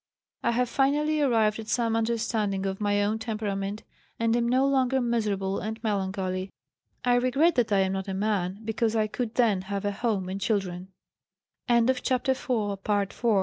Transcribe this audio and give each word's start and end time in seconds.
I 0.41 0.49
have 0.53 0.67
finally 0.67 1.21
arrived 1.21 1.59
at 1.59 1.67
some 1.67 1.95
understanding 1.95 2.65
of 2.65 2.81
my 2.81 3.03
own 3.03 3.19
temperament, 3.19 3.83
and 4.17 4.35
am 4.35 4.49
no 4.49 4.67
longer 4.67 4.99
miserable 4.99 5.59
and 5.59 5.77
melancholy. 5.83 6.49
I 7.05 7.13
regret 7.17 7.53
that 7.53 7.71
I 7.71 7.81
am 7.81 7.93
not 7.93 8.07
a 8.07 8.15
man, 8.15 8.61
because 8.65 8.95
I 8.95 9.05
could 9.05 9.35
then 9.35 9.61
have 9.61 9.85
a 9.85 9.91
home 9.91 10.27
and 10.27 10.41
children." 10.41 10.91
HISTORY 11.67 11.83
XXXIX. 11.83 11.87
Miss 11.87 12.01
D., 12.01 12.13
actively 12.15 12.59
engaged 12.73 12.89
in 12.91 13.09
the 13.11 13.15
pr 13.17 13.39